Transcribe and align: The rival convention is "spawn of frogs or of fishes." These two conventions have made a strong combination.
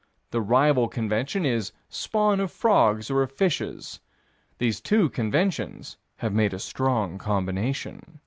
The 0.31 0.41
rival 0.41 0.87
convention 0.87 1.45
is 1.45 1.73
"spawn 1.87 2.39
of 2.39 2.51
frogs 2.51 3.11
or 3.11 3.21
of 3.21 3.31
fishes." 3.31 3.99
These 4.57 4.81
two 4.81 5.09
conventions 5.09 5.95
have 6.15 6.33
made 6.33 6.55
a 6.55 6.57
strong 6.59 7.19
combination. 7.19 8.19